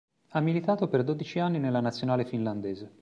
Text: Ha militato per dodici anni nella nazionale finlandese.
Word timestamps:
Ha 0.29 0.39
militato 0.39 0.87
per 0.87 1.03
dodici 1.03 1.37
anni 1.37 1.59
nella 1.59 1.79
nazionale 1.79 2.25
finlandese. 2.25 2.91